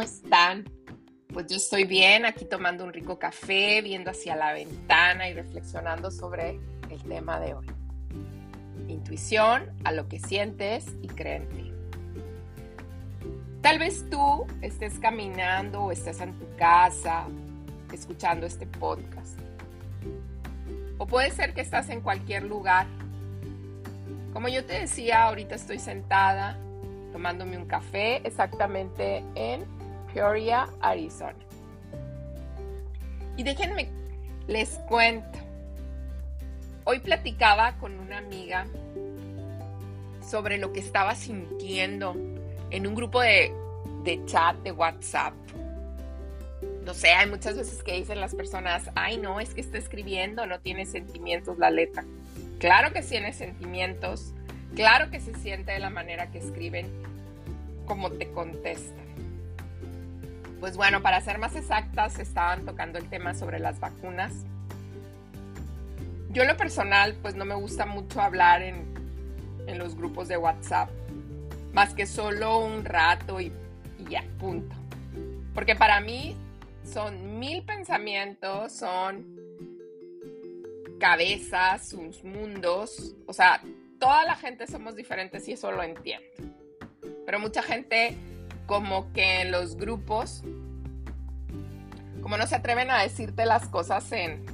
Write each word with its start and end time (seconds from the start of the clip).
¿cómo 0.00 0.12
están? 0.12 0.64
Pues 1.30 1.46
yo 1.48 1.56
estoy 1.56 1.84
bien, 1.84 2.24
aquí 2.24 2.46
tomando 2.46 2.84
un 2.84 2.92
rico 2.94 3.18
café, 3.18 3.82
viendo 3.82 4.10
hacia 4.10 4.34
la 4.34 4.54
ventana 4.54 5.28
y 5.28 5.34
reflexionando 5.34 6.10
sobre 6.10 6.58
el 6.88 7.02
tema 7.02 7.38
de 7.38 7.52
hoy. 7.52 7.66
Intuición 8.88 9.70
a 9.84 9.92
lo 9.92 10.08
que 10.08 10.18
sientes 10.18 10.86
y 11.02 11.08
creen 11.08 11.42
en 11.42 11.48
ti. 11.50 11.72
Tal 13.60 13.78
vez 13.78 14.08
tú 14.08 14.46
estés 14.62 14.98
caminando 15.00 15.82
o 15.82 15.92
estés 15.92 16.22
en 16.22 16.32
tu 16.38 16.46
casa 16.56 17.26
escuchando 17.92 18.46
este 18.46 18.66
podcast. 18.66 19.38
O 20.96 21.06
puede 21.06 21.30
ser 21.30 21.52
que 21.52 21.60
estás 21.60 21.90
en 21.90 22.00
cualquier 22.00 22.44
lugar. 22.44 22.86
Como 24.32 24.48
yo 24.48 24.64
te 24.64 24.80
decía, 24.80 25.24
ahorita 25.24 25.56
estoy 25.56 25.78
sentada 25.78 26.56
tomándome 27.12 27.58
un 27.58 27.66
café 27.66 28.26
exactamente 28.26 29.22
en 29.34 29.79
Peoria, 30.12 30.68
Arizona. 30.80 31.34
Y 33.36 33.42
déjenme, 33.42 33.88
les 34.46 34.70
cuento. 34.88 35.38
Hoy 36.84 36.98
platicaba 37.00 37.76
con 37.78 37.98
una 37.98 38.18
amiga 38.18 38.66
sobre 40.28 40.58
lo 40.58 40.72
que 40.72 40.80
estaba 40.80 41.14
sintiendo 41.14 42.16
en 42.70 42.86
un 42.86 42.94
grupo 42.94 43.20
de, 43.20 43.52
chat 44.26 44.56
de 44.58 44.72
WhatsApp. 44.72 45.34
No 46.84 46.94
sé, 46.94 47.10
hay 47.10 47.28
muchas 47.28 47.56
veces 47.56 47.82
que 47.82 47.94
dicen 47.94 48.20
las 48.20 48.34
personas, 48.34 48.90
ay 48.94 49.18
no, 49.18 49.38
es 49.38 49.54
que 49.54 49.60
está 49.60 49.78
escribiendo, 49.78 50.46
no 50.46 50.58
tiene 50.60 50.86
sentimientos 50.86 51.58
la 51.58 51.70
letra. 51.70 52.04
Claro 52.58 52.92
que 52.92 53.02
tiene 53.02 53.32
sentimientos, 53.32 54.34
Claro 54.74 55.10
que 55.10 55.20
se 55.20 55.34
siente 55.34 55.72
de 55.72 55.80
la 55.80 55.90
manera 55.90 56.30
que 56.30 56.38
escriben, 56.38 56.86
como 57.86 58.10
te 58.12 58.30
contestan. 58.30 59.09
Pues 60.60 60.76
bueno, 60.76 61.00
para 61.00 61.22
ser 61.22 61.38
más 61.38 61.56
exactas, 61.56 62.18
estaban 62.18 62.66
tocando 62.66 62.98
el 62.98 63.08
tema 63.08 63.32
sobre 63.32 63.58
las 63.58 63.80
vacunas. 63.80 64.44
Yo 66.28 66.42
en 66.42 66.48
lo 66.48 66.56
personal, 66.58 67.16
pues 67.22 67.34
no 67.34 67.46
me 67.46 67.54
gusta 67.54 67.86
mucho 67.86 68.20
hablar 68.20 68.60
en, 68.60 68.84
en 69.66 69.78
los 69.78 69.96
grupos 69.96 70.28
de 70.28 70.36
WhatsApp, 70.36 70.90
más 71.72 71.94
que 71.94 72.06
solo 72.06 72.58
un 72.58 72.84
rato 72.84 73.40
y, 73.40 73.50
y 73.98 74.10
ya, 74.10 74.22
punto. 74.38 74.76
Porque 75.54 75.74
para 75.74 76.00
mí 76.00 76.36
son 76.84 77.38
mil 77.38 77.64
pensamientos, 77.64 78.72
son 78.72 79.24
cabezas, 81.00 81.88
sus 81.88 82.22
mundos, 82.22 83.14
o 83.26 83.32
sea, 83.32 83.62
toda 83.98 84.24
la 84.24 84.36
gente 84.36 84.66
somos 84.66 84.94
diferentes 84.94 85.48
y 85.48 85.52
eso 85.52 85.72
lo 85.72 85.82
entiendo. 85.82 86.26
Pero 87.24 87.38
mucha 87.38 87.62
gente 87.62 88.16
como 88.70 89.12
que 89.12 89.40
en 89.40 89.50
los 89.50 89.74
grupos, 89.74 90.44
como 92.22 92.36
no 92.36 92.46
se 92.46 92.54
atreven 92.54 92.88
a 92.92 93.02
decirte 93.02 93.44
las 93.44 93.66
cosas 93.66 94.12
en, 94.12 94.46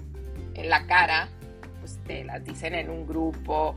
en 0.55 0.70
la 0.70 0.86
cara, 0.86 1.28
pues 1.81 1.98
te 2.06 2.25
las 2.25 2.42
dicen 2.42 2.75
en 2.75 2.89
un 2.89 3.06
grupo, 3.06 3.75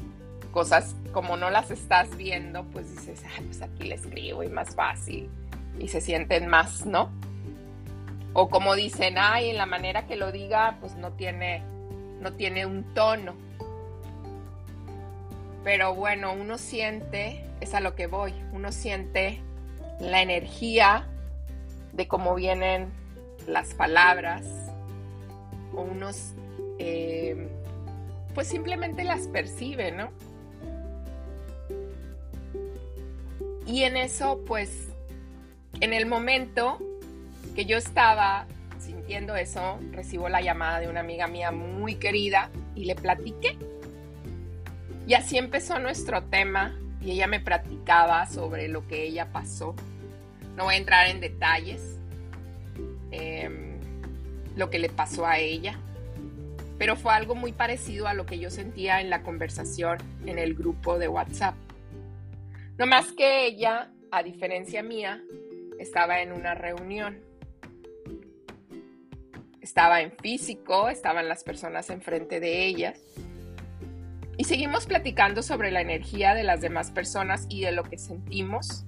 cosas 0.53 0.95
como 1.11 1.35
no 1.35 1.49
las 1.49 1.71
estás 1.71 2.15
viendo, 2.15 2.63
pues 2.71 2.89
dices, 2.89 3.21
ay, 3.35 3.43
pues 3.47 3.61
aquí 3.61 3.83
le 3.83 3.95
escribo 3.95 4.41
y 4.41 4.47
más 4.47 4.75
fácil. 4.75 5.29
Y 5.77 5.89
se 5.89 5.99
sienten 5.99 6.47
más, 6.47 6.85
¿no? 6.85 7.11
O 8.31 8.47
como 8.47 8.75
dicen, 8.75 9.15
ay, 9.17 9.49
en 9.49 9.57
la 9.57 9.65
manera 9.65 10.07
que 10.07 10.15
lo 10.15 10.31
diga, 10.31 10.77
pues 10.79 10.95
no 10.95 11.11
tiene, 11.11 11.63
no 12.21 12.31
tiene 12.31 12.65
un 12.65 12.85
tono. 12.93 13.35
Pero 15.65 15.95
bueno, 15.95 16.31
uno 16.31 16.57
siente, 16.57 17.43
es 17.59 17.73
a 17.73 17.81
lo 17.81 17.93
que 17.95 18.07
voy, 18.07 18.33
uno 18.53 18.71
siente 18.71 19.41
la 19.99 20.21
energía 20.21 21.07
de 21.93 22.07
cómo 22.07 22.35
vienen 22.35 22.91
las 23.47 23.73
palabras, 23.73 24.45
o 25.73 25.81
unos, 25.81 26.33
eh, 26.77 27.49
pues 28.33 28.47
simplemente 28.47 29.03
las 29.03 29.27
percibe, 29.27 29.91
¿no? 29.91 30.11
Y 33.65 33.83
en 33.83 33.97
eso, 33.97 34.41
pues, 34.47 34.87
en 35.81 35.93
el 35.93 36.05
momento 36.05 36.79
que 37.55 37.65
yo 37.65 37.77
estaba 37.77 38.47
sintiendo 38.79 39.35
eso, 39.35 39.79
recibo 39.91 40.29
la 40.29 40.41
llamada 40.41 40.79
de 40.79 40.87
una 40.87 41.01
amiga 41.01 41.27
mía 41.27 41.51
muy 41.51 41.95
querida 41.95 42.49
y 42.75 42.85
le 42.85 42.95
platiqué 42.95 43.57
y 45.09 45.15
así 45.15 45.39
empezó 45.39 45.79
nuestro 45.79 46.21
tema 46.25 46.77
y 47.01 47.11
ella 47.11 47.27
me 47.27 47.39
platicaba 47.39 48.25
sobre 48.25 48.67
lo 48.67 48.87
que 48.87 49.03
ella 49.03 49.31
pasó. 49.31 49.75
No 50.55 50.65
voy 50.65 50.75
a 50.75 50.77
entrar 50.77 51.07
en 51.07 51.21
detalles, 51.21 51.97
em, 53.11 53.79
lo 54.55 54.69
que 54.69 54.79
le 54.79 54.89
pasó 54.89 55.25
a 55.25 55.39
ella, 55.39 55.79
pero 56.77 56.95
fue 56.95 57.13
algo 57.13 57.35
muy 57.35 57.53
parecido 57.53 58.07
a 58.07 58.13
lo 58.13 58.25
que 58.25 58.39
yo 58.39 58.49
sentía 58.49 59.01
en 59.01 59.09
la 59.09 59.23
conversación 59.23 59.97
en 60.25 60.37
el 60.37 60.55
grupo 60.55 60.97
de 60.97 61.07
WhatsApp. 61.07 61.55
No 62.77 62.85
más 62.85 63.11
que 63.11 63.45
ella, 63.45 63.91
a 64.11 64.23
diferencia 64.23 64.83
mía, 64.83 65.21
estaba 65.79 66.21
en 66.21 66.31
una 66.31 66.55
reunión. 66.55 67.21
Estaba 69.61 70.01
en 70.01 70.11
físico, 70.11 70.89
estaban 70.89 71.27
las 71.27 71.43
personas 71.43 71.89
enfrente 71.89 72.39
de 72.39 72.65
ellas 72.65 72.99
y 74.39 74.45
seguimos 74.45 74.85
platicando 74.85 75.43
sobre 75.43 75.69
la 75.69 75.81
energía 75.81 76.33
de 76.33 76.43
las 76.43 76.61
demás 76.61 76.91
personas 76.91 77.45
y 77.49 77.59
de 77.59 77.73
lo 77.73 77.83
que 77.83 77.97
sentimos. 77.97 78.85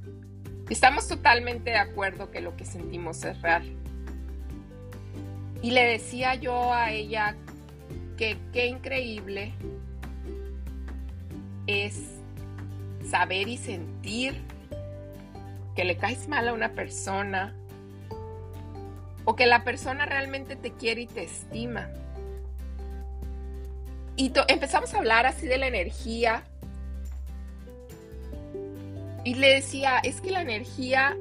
Estamos 0.70 1.10
totalmente 1.10 1.72
de 1.72 1.78
acuerdo 1.78 2.32
que 2.32 2.40
lo 2.40 2.56
que 2.56 2.64
sentimos 2.64 3.22
es 3.26 3.42
real. 3.42 3.70
Y 5.62 5.72
le 5.72 5.84
decía 5.84 6.36
yo 6.36 6.74
a 6.74 6.92
ella 6.92 7.36
que 8.16 8.38
qué 8.54 8.68
increíble 8.68 9.52
es 11.68 12.02
saber 13.10 13.50
y 13.50 13.58
sentir 13.58 14.42
que 15.76 15.84
le 15.84 15.98
caes 15.98 16.30
mal 16.30 16.48
a 16.48 16.54
una 16.54 16.70
persona 16.70 17.54
o 19.26 19.36
que 19.36 19.48
la 19.48 19.66
persona 19.66 20.06
realmente 20.06 20.56
te 20.56 20.72
quiere 20.72 21.02
y 21.02 21.08
te 21.08 21.26
estima 21.26 21.90
y 24.16 24.32
empezamos 24.48 24.94
a 24.94 24.98
hablar 24.98 25.26
así 25.26 25.48
de 25.48 25.58
la 25.58 25.68
energía. 25.68 26.44
Y 29.24 29.36
le 29.36 29.56
decía, 29.56 30.00
es 30.04 30.20
que 30.22 30.32
la 30.32 30.42
energía 30.42 31.16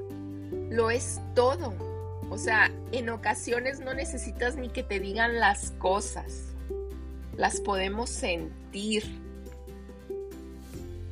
lo 0.70 0.90
es 0.90 1.20
todo. 1.34 1.74
O 2.30 2.38
sea, 2.38 2.70
en 2.92 3.10
ocasiones 3.10 3.80
no 3.80 3.92
necesitas 3.94 4.56
ni 4.56 4.68
que 4.68 4.82
te 4.82 5.00
digan 5.00 5.38
las 5.38 5.72
cosas. 5.72 6.46
Las 7.36 7.60
podemos 7.60 8.10
sentir. 8.10 9.04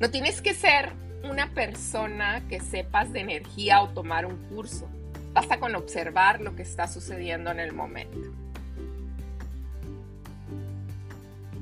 No 0.01 0.11
tienes 0.11 0.41
que 0.41 0.55
ser 0.55 0.93
una 1.25 1.53
persona 1.53 2.47
que 2.49 2.61
sepas 2.61 3.13
de 3.13 3.21
energía 3.21 3.83
o 3.83 3.89
tomar 3.89 4.27
un 4.27 4.37
curso. 4.49 4.89
Basta 5.33 5.59
con 5.59 5.75
observar 5.75 6.41
lo 6.41 6.55
que 6.55 6.63
está 6.63 6.87
sucediendo 6.87 7.51
en 7.51 7.61
el 7.61 7.73
momento. 7.73 8.48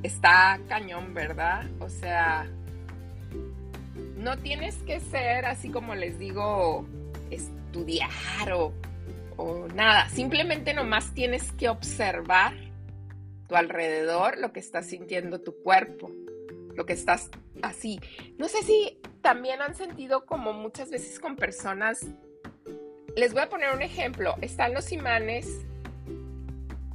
Está 0.02 0.60
cañón, 0.68 1.14
¿verdad? 1.14 1.64
O 1.80 1.88
sea, 1.88 2.46
no 4.16 4.36
tienes 4.38 4.76
que 4.78 5.00
ser 5.00 5.46
así 5.46 5.70
como 5.70 5.94
les 5.94 6.18
digo, 6.18 6.86
estudiar 7.30 8.52
o, 8.52 8.72
o 9.36 9.68
nada. 9.74 10.08
Simplemente 10.08 10.74
nomás 10.74 11.14
tienes 11.14 11.52
que 11.52 11.68
observar 11.68 12.54
tu 13.48 13.56
alrededor, 13.56 14.38
lo 14.38 14.52
que 14.52 14.60
está 14.60 14.82
sintiendo 14.82 15.40
tu 15.40 15.54
cuerpo, 15.62 16.10
lo 16.74 16.86
que 16.86 16.92
estás 16.92 17.30
así. 17.62 18.00
No 18.38 18.48
sé 18.48 18.62
si 18.62 18.98
también 19.22 19.62
han 19.62 19.74
sentido 19.74 20.26
como 20.26 20.52
muchas 20.52 20.90
veces 20.90 21.18
con 21.18 21.36
personas. 21.36 22.06
Les 23.16 23.32
voy 23.32 23.42
a 23.42 23.48
poner 23.48 23.74
un 23.74 23.82
ejemplo. 23.82 24.34
Están 24.40 24.74
los 24.74 24.92
imanes 24.92 25.64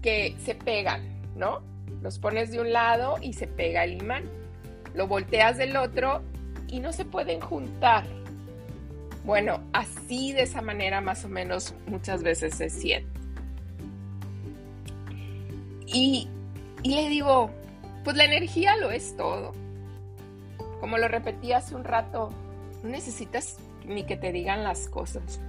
que 0.01 0.35
se 0.43 0.55
pegan, 0.55 1.21
¿no? 1.35 1.70
Los 2.01 2.19
pones 2.19 2.51
de 2.51 2.59
un 2.59 2.73
lado 2.73 3.17
y 3.21 3.33
se 3.33 3.47
pega 3.47 3.83
el 3.83 4.01
imán. 4.01 4.23
Lo 4.93 5.07
volteas 5.07 5.57
del 5.57 5.77
otro 5.77 6.21
y 6.67 6.79
no 6.79 6.91
se 6.93 7.05
pueden 7.05 7.39
juntar. 7.39 8.05
Bueno, 9.23 9.61
así 9.71 10.33
de 10.33 10.43
esa 10.43 10.61
manera 10.61 10.99
más 10.99 11.25
o 11.25 11.29
menos 11.29 11.75
muchas 11.85 12.23
veces 12.23 12.55
se 12.55 12.69
siente. 12.69 13.09
Y, 15.85 16.27
y 16.83 16.95
le 16.95 17.09
digo, 17.09 17.51
pues 18.03 18.15
la 18.15 18.25
energía 18.25 18.77
lo 18.77 18.91
es 18.91 19.15
todo. 19.15 19.53
Como 20.79 20.97
lo 20.97 21.07
repetí 21.07 21.53
hace 21.53 21.75
un 21.75 21.83
rato, 21.83 22.29
no 22.81 22.89
necesitas 22.89 23.57
ni 23.85 24.03
que 24.03 24.17
te 24.17 24.31
digan 24.31 24.63
las 24.63 24.87
cosas. 24.87 25.39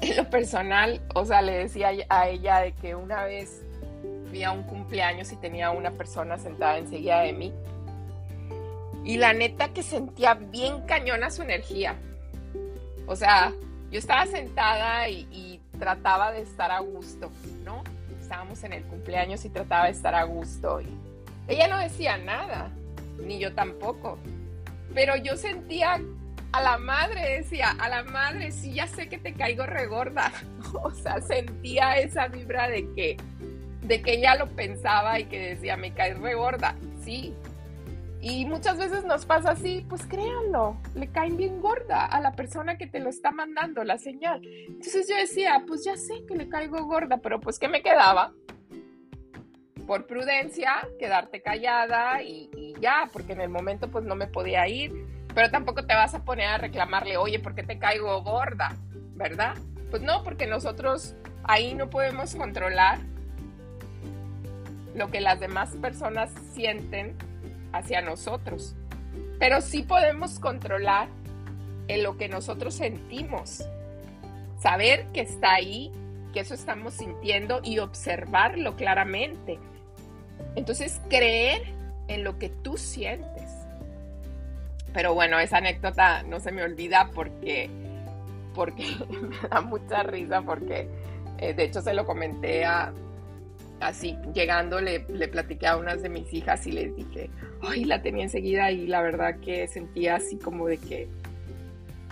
En 0.00 0.16
lo 0.16 0.28
personal, 0.30 1.00
o 1.14 1.24
sea, 1.24 1.42
le 1.42 1.52
decía 1.52 1.90
a 2.08 2.28
ella 2.28 2.58
de 2.58 2.72
que 2.72 2.94
una 2.94 3.24
vez 3.24 3.62
fui 4.32 4.46
un 4.46 4.62
cumpleaños 4.62 5.30
y 5.30 5.36
tenía 5.36 5.70
una 5.70 5.90
persona 5.90 6.38
sentada 6.38 6.78
enseguida 6.78 7.20
de 7.20 7.34
mí. 7.34 7.52
Y 9.04 9.18
la 9.18 9.34
neta 9.34 9.68
que 9.68 9.82
sentía 9.82 10.32
bien 10.32 10.86
cañona 10.86 11.28
su 11.28 11.42
energía. 11.42 11.96
O 13.06 13.14
sea, 13.14 13.52
yo 13.90 13.98
estaba 13.98 14.24
sentada 14.26 15.08
y, 15.10 15.60
trataba 15.78 16.30
de 16.30 16.42
estar 16.42 16.70
a 16.70 16.78
gusto, 16.78 17.30
¿no? 17.64 17.82
Estábamos 18.20 18.62
en 18.62 18.72
el 18.72 18.84
cumpleaños 18.84 19.44
y 19.44 19.48
trataba 19.48 19.86
de 19.86 19.90
estar 19.90 20.14
a 20.14 20.22
gusto. 20.22 20.80
Y 20.80 20.86
ella 21.48 21.66
no 21.66 21.76
decía 21.78 22.16
nada, 22.16 22.70
ni 23.18 23.40
yo 23.40 23.52
tampoco. 23.52 24.16
Pero 24.94 25.16
yo 25.16 25.36
sentía 25.36 26.00
a 26.52 26.62
la 26.62 26.78
madre, 26.78 27.38
decía, 27.38 27.74
a 27.78 27.88
la 27.88 28.04
madre, 28.04 28.52
sí, 28.52 28.74
ya 28.74 28.86
sé 28.86 29.08
que 29.08 29.18
te 29.18 29.34
caigo 29.34 29.66
regorda. 29.66 30.32
o 30.82 30.92
sea, 30.92 31.20
sentía 31.20 31.96
esa 31.96 32.28
vibra 32.28 32.68
de 32.68 32.88
que, 32.94 33.16
de 33.82 34.00
que 34.00 34.14
ella 34.14 34.36
lo 34.36 34.48
pensaba 34.48 35.18
y 35.20 35.24
que 35.24 35.38
decía, 35.38 35.76
me 35.76 35.92
caes 35.92 36.18
regorda. 36.18 36.76
Sí, 37.04 37.34
y 38.24 38.44
muchas 38.44 38.78
veces 38.78 39.04
nos 39.04 39.26
pasa 39.26 39.50
así, 39.50 39.84
pues 39.88 40.06
créanlo, 40.06 40.76
le 40.94 41.08
caen 41.08 41.36
bien 41.36 41.60
gorda 41.60 42.06
a 42.06 42.20
la 42.20 42.30
persona 42.36 42.78
que 42.78 42.86
te 42.86 43.00
lo 43.00 43.10
está 43.10 43.32
mandando 43.32 43.82
la 43.82 43.98
señal. 43.98 44.40
Entonces 44.44 45.08
yo 45.08 45.16
decía, 45.16 45.64
pues 45.66 45.84
ya 45.84 45.96
sé 45.96 46.24
que 46.28 46.36
le 46.36 46.48
caigo 46.48 46.84
gorda, 46.84 47.16
pero 47.16 47.40
pues 47.40 47.58
¿qué 47.58 47.66
me 47.66 47.82
quedaba? 47.82 48.32
Por 49.88 50.06
prudencia, 50.06 50.88
quedarte 51.00 51.42
callada 51.42 52.22
y, 52.22 52.74
ya, 52.80 53.10
porque 53.12 53.32
en 53.32 53.40
el 53.40 53.48
momento 53.48 53.90
pues 53.90 54.04
no 54.04 54.14
me 54.14 54.28
podía 54.28 54.68
ir, 54.68 54.92
pero 55.34 55.50
tampoco 55.50 55.84
te 55.84 55.94
vas 55.94 56.14
a 56.14 56.24
poner 56.24 56.46
a 56.46 56.58
reclamarle, 56.58 57.16
oye, 57.16 57.40
¿por 57.40 57.56
qué 57.56 57.64
te 57.64 57.80
caigo 57.80 58.22
gorda? 58.22 58.76
¿Verdad? 59.16 59.56
Pues 59.90 60.00
no, 60.00 60.22
porque 60.22 60.46
nosotros 60.46 61.16
ahí 61.42 61.74
no 61.74 61.90
podemos 61.90 62.36
controlar 62.36 63.00
lo 64.94 65.10
que 65.10 65.20
las 65.20 65.40
demás 65.40 65.70
personas 65.80 66.30
sienten 66.54 67.16
hacia 67.72 68.02
nosotros. 68.02 68.74
Pero 69.38 69.60
sí 69.60 69.82
podemos 69.82 70.38
controlar 70.38 71.08
en 71.88 72.02
lo 72.02 72.16
que 72.16 72.28
nosotros 72.28 72.74
sentimos. 72.74 73.64
Saber 74.60 75.06
que 75.12 75.22
está 75.22 75.54
ahí, 75.54 75.90
que 76.32 76.40
eso 76.40 76.54
estamos 76.54 76.94
sintiendo 76.94 77.60
y 77.64 77.78
observarlo 77.78 78.76
claramente. 78.76 79.58
Entonces, 80.54 81.00
creer 81.08 81.62
en 82.08 82.24
lo 82.24 82.38
que 82.38 82.48
tú 82.48 82.76
sientes. 82.76 83.50
Pero 84.92 85.14
bueno, 85.14 85.38
esa 85.38 85.58
anécdota 85.58 86.22
no 86.22 86.38
se 86.38 86.52
me 86.52 86.62
olvida 86.62 87.10
porque, 87.14 87.70
porque 88.54 88.84
me 89.10 89.48
da 89.48 89.60
mucha 89.62 90.02
risa 90.02 90.42
porque 90.42 90.88
eh, 91.38 91.54
de 91.54 91.64
hecho 91.64 91.80
se 91.80 91.94
lo 91.94 92.04
comenté 92.04 92.64
a, 92.64 92.92
así 93.82 94.16
llegando 94.34 94.80
le, 94.80 95.00
platiqué 95.00 95.66
a 95.66 95.76
unas 95.76 96.02
de 96.02 96.08
mis 96.08 96.32
hijas 96.32 96.66
y 96.66 96.72
les 96.72 96.96
dije, 96.96 97.30
ay, 97.62 97.84
la 97.84 98.02
tenía 98.02 98.24
enseguida 98.24 98.70
y 98.70 98.86
la 98.86 99.02
verdad 99.02 99.38
que 99.40 99.66
sentía 99.68 100.16
así 100.16 100.38
como 100.38 100.66
de 100.66 100.78
que, 100.78 101.08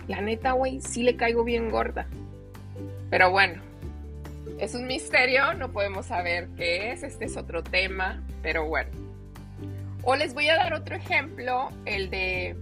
la 0.07 0.21
neta, 0.21 0.51
güey, 0.53 0.81
sí 0.81 1.03
le 1.03 1.15
caigo 1.15 1.43
bien 1.43 1.69
gorda. 1.69 2.07
Pero 3.09 3.31
bueno, 3.31 3.61
es 4.59 4.75
un 4.75 4.87
misterio, 4.87 5.53
no 5.53 5.71
podemos 5.71 6.07
saber 6.07 6.49
qué 6.57 6.91
es, 6.91 7.03
este 7.03 7.25
es 7.25 7.37
otro 7.37 7.63
tema, 7.63 8.23
pero 8.41 8.65
bueno. 8.65 8.89
O 10.03 10.15
les 10.15 10.33
voy 10.33 10.49
a 10.49 10.55
dar 10.55 10.73
otro 10.73 10.95
ejemplo, 10.95 11.69
el 11.85 12.09
de, 12.09 12.55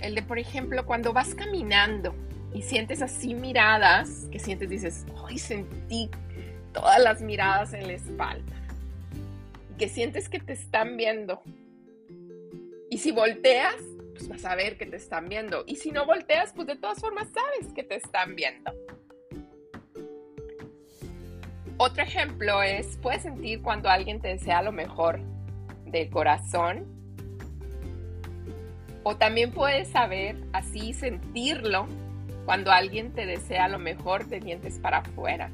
el 0.00 0.14
de, 0.14 0.22
por 0.22 0.38
ejemplo, 0.38 0.84
cuando 0.84 1.12
vas 1.12 1.34
caminando 1.34 2.14
y 2.52 2.62
sientes 2.62 3.02
así 3.02 3.34
miradas, 3.34 4.26
que 4.32 4.38
sientes, 4.38 4.68
dices, 4.68 5.06
ay, 5.26 5.38
sentí 5.38 6.10
todas 6.80 7.02
las 7.02 7.20
miradas 7.20 7.72
en 7.72 7.88
la 7.88 7.94
espalda. 7.94 8.56
Y 9.70 9.78
que 9.78 9.88
sientes 9.88 10.28
que 10.28 10.38
te 10.38 10.52
están 10.52 10.96
viendo. 10.96 11.42
Y 12.88 12.98
si 12.98 13.10
volteas, 13.10 13.74
pues 14.12 14.28
vas 14.28 14.44
a 14.44 14.54
ver 14.54 14.78
que 14.78 14.86
te 14.86 14.96
están 14.96 15.28
viendo. 15.28 15.64
Y 15.66 15.76
si 15.76 15.90
no 15.90 16.06
volteas, 16.06 16.52
pues 16.54 16.68
de 16.68 16.76
todas 16.76 17.00
formas 17.00 17.28
sabes 17.32 17.72
que 17.74 17.82
te 17.82 17.96
están 17.96 18.36
viendo. 18.36 18.72
Otro 21.78 22.02
ejemplo 22.04 22.62
es, 22.62 22.96
puedes 23.02 23.22
sentir 23.22 23.60
cuando 23.60 23.88
alguien 23.88 24.20
te 24.20 24.28
desea 24.28 24.62
lo 24.62 24.70
mejor 24.70 25.20
del 25.84 26.08
corazón. 26.10 26.86
O 29.02 29.16
también 29.16 29.50
puedes 29.50 29.88
saber, 29.88 30.36
así 30.52 30.92
sentirlo, 30.92 31.88
cuando 32.44 32.70
alguien 32.70 33.12
te 33.12 33.26
desea 33.26 33.68
lo 33.68 33.80
mejor 33.80 34.26
de 34.26 34.38
dientes 34.38 34.78
para 34.78 34.98
afuera. 34.98 35.50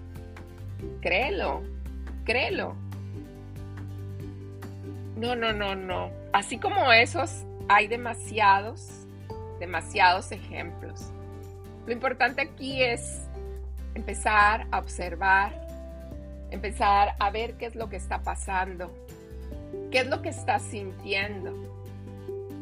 Créelo, 1.00 1.62
créelo. 2.24 2.74
No, 5.16 5.36
no, 5.36 5.52
no, 5.52 5.74
no. 5.74 6.10
Así 6.32 6.58
como 6.58 6.92
esos, 6.92 7.44
hay 7.68 7.86
demasiados, 7.86 9.06
demasiados 9.60 10.32
ejemplos. 10.32 11.10
Lo 11.86 11.92
importante 11.92 12.42
aquí 12.42 12.82
es 12.82 13.22
empezar 13.94 14.66
a 14.70 14.78
observar, 14.78 15.52
empezar 16.50 17.14
a 17.18 17.30
ver 17.30 17.54
qué 17.54 17.66
es 17.66 17.74
lo 17.74 17.88
que 17.88 17.96
está 17.96 18.22
pasando, 18.22 18.90
qué 19.90 20.00
es 20.00 20.06
lo 20.08 20.22
que 20.22 20.30
estás 20.30 20.62
sintiendo 20.62 21.52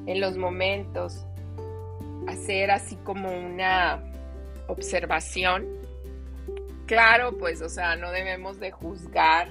en 0.07 0.21
los 0.21 0.37
momentos, 0.37 1.25
hacer 2.27 2.71
así 2.71 2.97
como 2.97 3.31
una 3.31 4.01
observación 4.67 5.67
claro, 6.87 7.37
pues, 7.39 7.63
o 7.63 7.69
sea, 7.69 7.97
no 7.97 8.11
debemos 8.11 8.59
de 8.61 8.71
juzgar, 8.71 9.49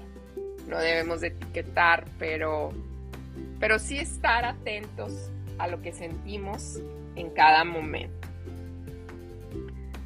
no 0.68 0.80
debemos 0.80 1.22
de 1.22 1.28
etiquetar, 1.28 2.06
pero, 2.18 2.72
pero 3.60 3.80
sí 3.80 3.98
estar 3.98 4.45
atentos 4.45 5.30
a 5.57 5.68
lo 5.68 5.81
que 5.81 5.94
sentimos 5.94 6.80
en 7.16 7.30
cada 7.31 7.63
momento. 7.63 8.28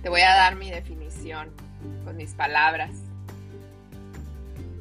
Te 0.01 0.09
voy 0.09 0.21
a 0.21 0.35
dar 0.35 0.55
mi 0.55 0.69
definición 0.69 1.49
con 2.03 2.17
mis 2.17 2.33
palabras 2.33 2.91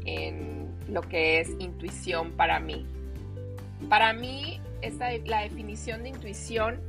en 0.04 0.68
lo 0.88 1.02
que 1.02 1.40
es 1.40 1.50
intuición 1.58 2.32
para 2.32 2.60
mí. 2.60 2.86
Para 3.88 4.12
mí, 4.12 4.60
esta, 4.82 5.10
la 5.24 5.42
definición 5.42 6.02
de 6.02 6.10
intuición 6.10 6.80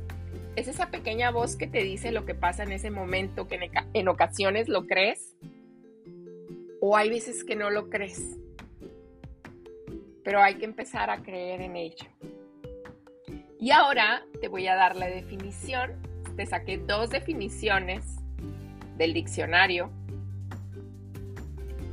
es 0.56 0.68
esa 0.68 0.90
pequeña 0.90 1.30
voz 1.30 1.56
que 1.56 1.66
te 1.66 1.82
dice 1.82 2.12
lo 2.12 2.24
que 2.24 2.34
pasa 2.34 2.62
en 2.62 2.72
ese 2.72 2.90
momento, 2.90 3.46
que 3.46 3.70
en 3.92 4.08
ocasiones 4.08 4.68
lo 4.68 4.86
crees 4.86 5.35
o 6.88 6.96
hay 6.96 7.10
veces 7.10 7.42
que 7.42 7.56
no 7.56 7.68
lo 7.68 7.90
crees, 7.90 8.38
pero 10.22 10.40
hay 10.40 10.54
que 10.54 10.66
empezar 10.66 11.10
a 11.10 11.20
creer 11.20 11.60
en 11.60 11.74
ello. 11.74 12.06
Y 13.58 13.72
ahora 13.72 14.24
te 14.40 14.46
voy 14.46 14.68
a 14.68 14.76
dar 14.76 14.94
la 14.94 15.08
definición. 15.08 16.00
Te 16.36 16.46
saqué 16.46 16.78
dos 16.78 17.10
definiciones 17.10 18.04
del 18.96 19.14
diccionario 19.14 19.90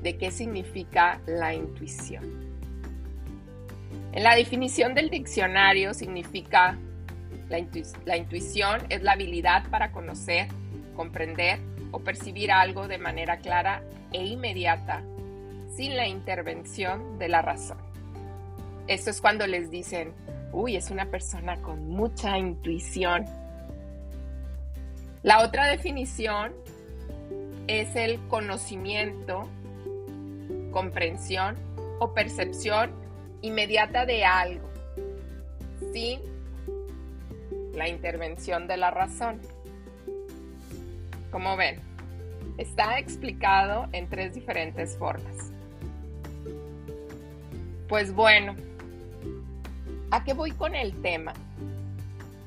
de 0.04 0.16
qué 0.16 0.30
significa 0.30 1.20
la 1.26 1.56
intuición. 1.56 2.54
En 4.12 4.22
la 4.22 4.36
definición 4.36 4.94
del 4.94 5.10
diccionario 5.10 5.96
significa 5.96 6.78
la, 7.50 7.66
la, 8.06 8.18
intuición 8.18 8.82
es 8.90 9.02
la 9.02 9.14
habilidad 9.14 9.68
para 9.72 9.92
conocer, 9.92 10.50
comprender 10.96 11.58
o 11.90 12.00
percibir 12.00 12.52
algo 12.52 12.88
de 12.88 13.00
manera 13.00 13.40
clara 13.40 13.82
e 14.14 14.26
inmediata 14.26 15.04
sin 15.76 15.96
la 15.96 16.08
intervención 16.08 17.18
de 17.18 17.30
la 17.30 17.42
razón. 17.42 17.78
Esto 18.88 19.10
es 19.10 19.22
cuando 19.22 19.48
les 19.48 19.72
dicen, 19.72 20.14
uy, 20.52 20.76
es 20.76 20.92
una 20.92 21.06
persona 21.06 21.62
con 21.62 21.90
mucha 21.90 22.38
intuición. 22.38 23.26
La 25.24 25.44
otra 25.44 25.68
definición 25.68 26.54
es 27.68 27.96
el 27.96 28.20
conocimiento, 28.28 29.48
comprensión 30.72 31.56
o 32.00 32.14
percepción 32.14 32.92
inmediata 33.42 34.06
de 34.06 34.26
algo, 34.26 34.70
sin 35.94 36.20
la 37.74 37.88
intervención 37.88 38.68
de 38.68 38.78
la 38.78 38.92
razón. 38.92 39.40
Como 41.32 41.56
ven, 41.58 41.80
está 42.58 43.00
explicado 43.00 43.88
en 43.92 44.08
tres 44.10 44.34
diferentes 44.34 44.98
formas. 44.98 45.52
Pues 47.88 48.14
bueno, 48.14 48.56
¿a 50.12 50.24
qué 50.24 50.34
voy 50.34 50.52
con 50.52 50.76
el 50.76 51.02
tema? 51.02 51.34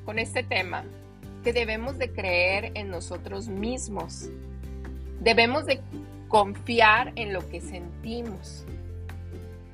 Con 0.05 0.19
este 0.19 0.43
tema, 0.43 0.83
que 1.43 1.53
debemos 1.53 1.97
de 1.97 2.11
creer 2.11 2.71
en 2.75 2.89
nosotros 2.89 3.47
mismos. 3.47 4.29
Debemos 5.19 5.65
de 5.65 5.81
confiar 6.27 7.13
en 7.15 7.33
lo 7.33 7.47
que 7.47 7.61
sentimos 7.61 8.65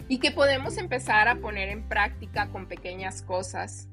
y 0.07 0.19
que 0.19 0.31
podemos 0.31 0.77
empezar 0.77 1.27
a 1.27 1.35
poner 1.35 1.69
en 1.69 1.87
práctica 1.87 2.49
con 2.49 2.67
pequeñas 2.67 3.21
cosas 3.21 3.87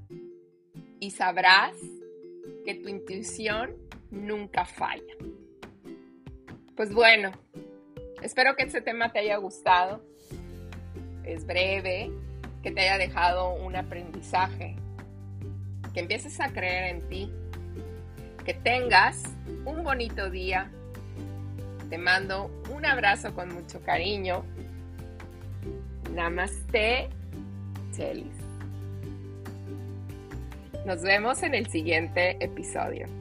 y 0.98 1.12
sabrás 1.12 1.74
que 2.64 2.74
tu 2.74 2.88
intuición 2.88 3.70
nunca 4.10 4.64
falla. 4.64 5.14
Pues 6.80 6.94
bueno, 6.94 7.30
espero 8.22 8.56
que 8.56 8.62
este 8.62 8.80
tema 8.80 9.12
te 9.12 9.18
haya 9.18 9.36
gustado. 9.36 10.02
Es 11.24 11.44
breve, 11.44 12.10
que 12.62 12.70
te 12.70 12.80
haya 12.80 12.96
dejado 12.96 13.52
un 13.52 13.76
aprendizaje, 13.76 14.76
que 15.92 16.00
empieces 16.00 16.40
a 16.40 16.54
creer 16.54 16.96
en 16.96 17.06
ti, 17.10 17.30
que 18.46 18.54
tengas 18.54 19.24
un 19.66 19.84
bonito 19.84 20.30
día 20.30 20.70
Te 21.90 21.98
mando 21.98 22.50
un 22.74 22.86
abrazo 22.86 23.34
con 23.34 23.52
mucho 23.52 23.82
cariño. 23.82 24.42
Namaste, 26.14 27.10
Chelis. 27.94 28.38
Nos 30.86 31.02
vemos 31.02 31.42
en 31.42 31.56
el 31.56 31.66
siguiente 31.66 32.42
episodio. 32.42 33.19